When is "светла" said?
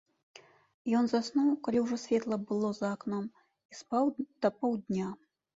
2.05-2.35